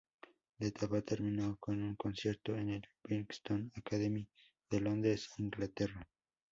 La 0.57 0.65
etapa 0.69 1.03
terminó 1.03 1.57
con 1.59 1.83
un 1.83 1.95
concierto 1.95 2.55
en 2.57 2.71
el 2.71 2.81
Brixton 3.03 3.71
Academy 3.75 4.27
de 4.67 4.79
Londres, 4.81 5.29
Inglaterra. 5.37 6.09